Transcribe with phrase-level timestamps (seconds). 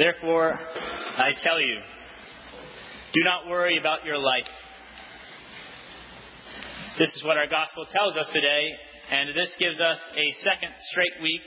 [0.00, 1.76] Therefore, I tell you,
[3.12, 4.48] do not worry about your life.
[6.98, 8.64] This is what our gospel tells us today,
[9.12, 11.44] and this gives us a second straight week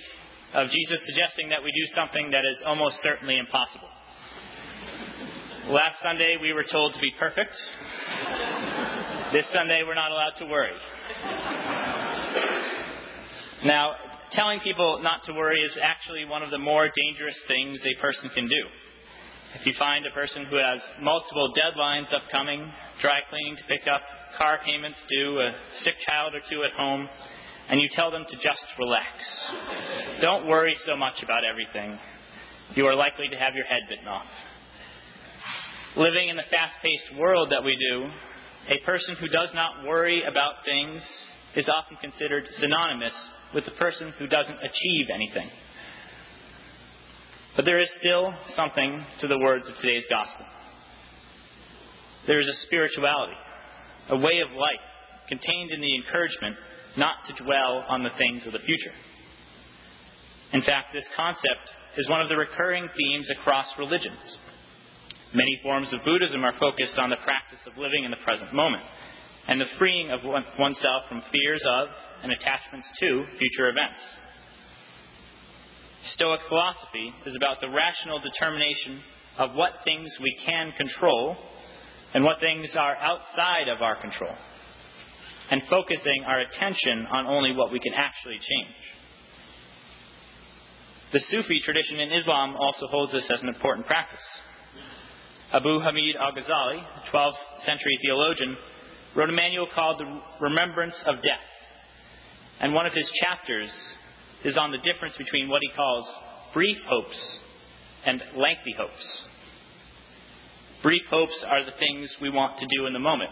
[0.54, 3.90] of Jesus suggesting that we do something that is almost certainly impossible.
[5.74, 7.58] Last Sunday, we were told to be perfect.
[9.34, 10.78] This Sunday, we're not allowed to worry.
[13.66, 13.96] Now,
[14.36, 18.30] telling people not to worry is actually one of the more dangerous things a person
[18.34, 18.64] can do.
[19.60, 22.66] If you find a person who has multiple deadlines upcoming,
[23.02, 24.02] dry cleaning to pick up,
[24.38, 25.52] car payments due, a
[25.84, 27.08] sick child or two at home,
[27.70, 29.08] and you tell them to just relax.
[30.22, 32.00] Don't worry so much about everything.
[32.76, 34.26] You are likely to have your head bitten off.
[35.96, 38.10] Living in the fast paced world that we do,
[38.70, 41.02] a person who does not worry about things
[41.56, 43.14] is often considered synonymous
[43.54, 45.50] with the person who doesn't achieve anything.
[47.56, 50.46] But there is still something to the words of today's gospel.
[52.26, 53.38] There is a spirituality,
[54.10, 54.86] a way of life
[55.30, 56.56] contained in the encouragement
[56.98, 58.96] not to dwell on the things of the future.
[60.54, 61.66] In fact, this concept
[61.98, 64.22] is one of the recurring themes across religions.
[65.34, 68.86] Many forms of Buddhism are focused on the practice of living in the present moment
[69.48, 71.88] and the freeing of oneself from fears of
[72.24, 74.00] and attachments to future events.
[76.16, 79.02] Stoic philosophy is about the rational determination
[79.38, 81.36] of what things we can control
[82.14, 84.36] and what things are outside of our control,
[85.50, 88.76] and focusing our attention on only what we can actually change.
[91.14, 94.26] The Sufi tradition in Islam also holds this as an important practice.
[95.54, 98.58] Abu Hamid al Ghazali, a 12th century theologian,
[99.16, 101.48] wrote a manual called The Remembrance of Death.
[102.60, 103.70] And one of his chapters
[104.44, 106.06] is on the difference between what he calls
[106.54, 107.18] brief hopes
[108.06, 109.22] and lengthy hopes.
[110.82, 113.32] Brief hopes are the things we want to do in the moment.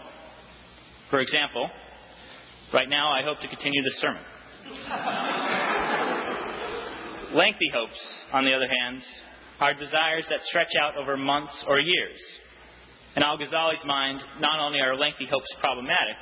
[1.10, 1.68] For example,
[2.72, 4.22] right now I hope to continue this sermon.
[7.34, 7.98] lengthy hopes,
[8.32, 9.02] on the other hand,
[9.60, 12.18] are desires that stretch out over months or years.
[13.14, 16.16] In Al Ghazali's mind, not only are lengthy hopes problematic,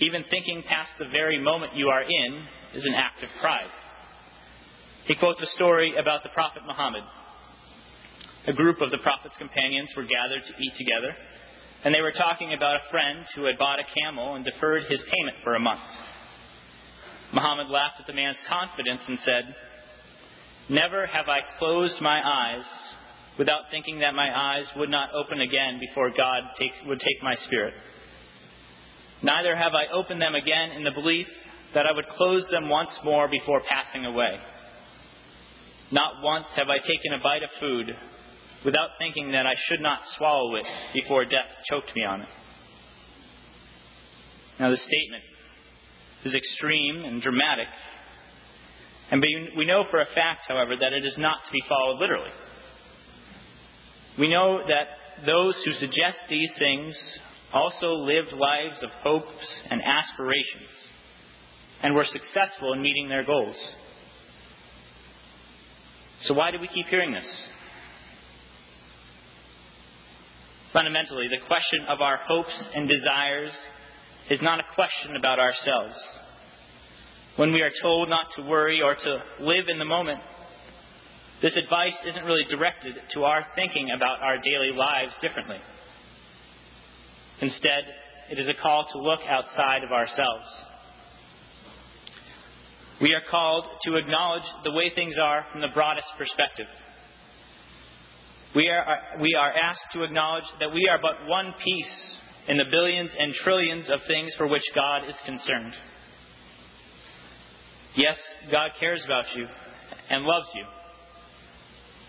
[0.00, 2.42] even thinking past the very moment you are in
[2.74, 3.70] is an act of pride.
[5.04, 7.02] He quotes a story about the Prophet Muhammad.
[8.48, 11.14] A group of the Prophet's companions were gathered to eat together,
[11.84, 15.00] and they were talking about a friend who had bought a camel and deferred his
[15.00, 15.86] payment for a month.
[17.32, 19.44] Muhammad laughed at the man's confidence and said,
[20.68, 22.64] Never have I closed my eyes
[23.38, 27.36] without thinking that my eyes would not open again before God take, would take my
[27.46, 27.74] spirit.
[29.22, 31.26] Neither have I opened them again in the belief
[31.74, 34.36] that I would close them once more before passing away.
[35.90, 37.86] Not once have I taken a bite of food
[38.64, 42.28] without thinking that I should not swallow it before death choked me on it.
[44.60, 45.22] Now, the statement
[46.24, 47.66] is extreme and dramatic,
[49.10, 49.22] and
[49.56, 52.30] we know for a fact, however, that it is not to be followed literally.
[54.18, 56.94] We know that those who suggest these things
[57.52, 60.70] also lived lives of hopes and aspirations
[61.82, 63.56] and were successful in meeting their goals.
[66.24, 67.26] So, why do we keep hearing this?
[70.72, 73.52] Fundamentally, the question of our hopes and desires
[74.30, 75.94] is not a question about ourselves.
[77.36, 80.20] When we are told not to worry or to live in the moment,
[81.42, 85.58] this advice isn't really directed to our thinking about our daily lives differently.
[87.40, 87.84] Instead,
[88.30, 90.46] it is a call to look outside of ourselves.
[93.00, 96.66] We are called to acknowledge the way things are from the broadest perspective.
[98.54, 98.86] We are,
[99.20, 101.94] we are asked to acknowledge that we are but one piece
[102.46, 105.74] in the billions and trillions of things for which God is concerned.
[107.96, 108.16] Yes,
[108.52, 109.46] God cares about you
[110.08, 110.64] and loves you.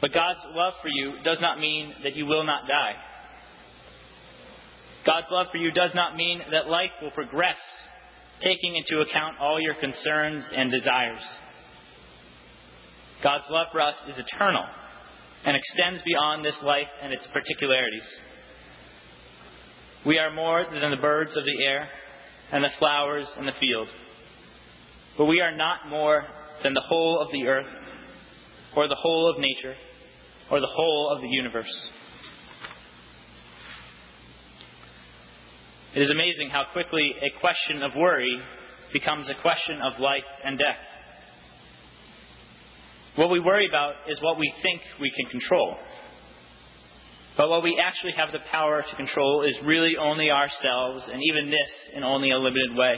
[0.04, 2.92] But God's love for you does not mean that you will not die.
[5.06, 7.56] God's love for you does not mean that life will progress,
[8.42, 11.22] taking into account all your concerns and desires.
[13.24, 14.66] God's love for us is eternal
[15.46, 18.04] and extends beyond this life and its particularities.
[20.06, 21.88] We are more than the birds of the air
[22.52, 23.88] and the flowers in the field.
[25.18, 26.26] But we are not more
[26.62, 27.72] than the whole of the earth
[28.76, 29.76] or the whole of nature
[30.50, 31.74] or the whole of the universe.
[35.96, 38.40] It is amazing how quickly a question of worry
[38.94, 40.82] becomes a question of life and death.
[43.16, 45.78] What we worry about is what we think we can control.
[47.38, 51.50] But what we actually have the power to control is really only ourselves, and even
[51.50, 52.96] this in only a limited way.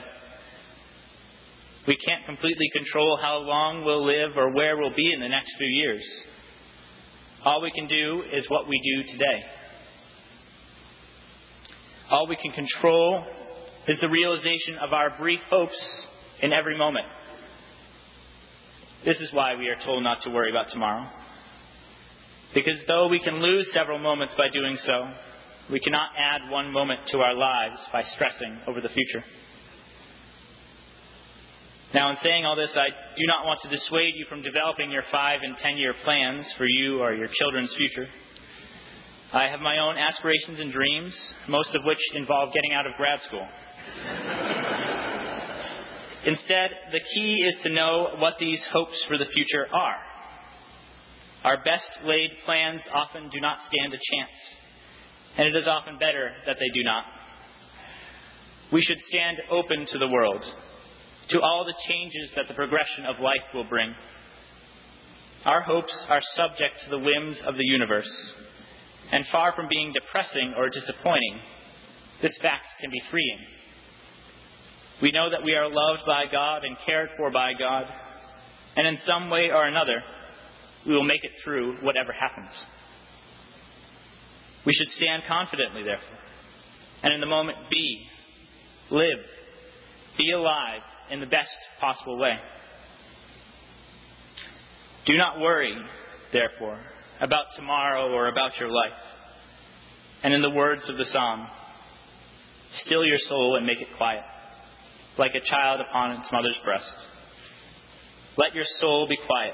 [1.88, 5.52] We can't completely control how long we'll live or where we'll be in the next
[5.58, 6.04] few years.
[7.46, 9.46] All we can do is what we do today.
[12.10, 13.24] All we can control
[13.88, 15.78] is the realization of our brief hopes
[16.42, 17.06] in every moment.
[19.06, 21.08] This is why we are told not to worry about tomorrow.
[22.56, 25.08] Because though we can lose several moments by doing so,
[25.72, 29.24] we cannot add one moment to our lives by stressing over the future.
[31.96, 35.04] Now, in saying all this, I do not want to dissuade you from developing your
[35.14, 38.06] five and ten year plans for you or your children's future.
[39.32, 41.14] I have my own aspirations and dreams,
[41.48, 43.48] most of which involve getting out of grad school.
[46.26, 49.96] Instead, the key is to know what these hopes for the future are.
[51.46, 54.36] Our best laid plans often do not stand a chance,
[55.38, 57.06] and it is often better that they do not.
[58.74, 60.44] We should stand open to the world,
[61.30, 63.94] to all the changes that the progression of life will bring.
[65.46, 68.10] Our hopes are subject to the whims of the universe,
[69.12, 71.40] and far from being depressing or disappointing,
[72.22, 73.40] this fact can be freeing.
[75.02, 77.86] We know that we are loved by God and cared for by God,
[78.76, 80.02] and in some way or another,
[80.88, 82.50] we will make it through whatever happens.
[84.66, 86.20] We should stand confidently, therefore,
[87.04, 88.08] and in the moment be,
[88.90, 89.20] live,
[90.18, 90.82] be alive
[91.12, 92.36] in the best possible way.
[95.06, 95.76] Do not worry,
[96.34, 96.80] therefore,
[97.22, 98.98] about tomorrow or about your life.
[100.24, 101.48] And in the words of the psalm,
[102.86, 104.24] still your soul and make it quiet,
[105.18, 106.86] like a child upon its mother's breast.
[108.38, 109.54] Let your soul be quiet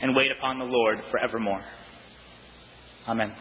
[0.00, 1.62] and wait upon the Lord forevermore.
[3.06, 3.32] Amen.